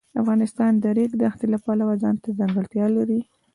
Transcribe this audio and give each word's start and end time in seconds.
افغانستان 0.21 0.71
د 0.77 0.79
د 0.83 0.85
ریګ 0.97 1.11
دښتې 1.21 1.45
د 1.49 1.53
پلوه 1.63 1.93
ځانته 2.03 2.29
ځانګړتیا 2.39 2.85
لري. 2.97 3.19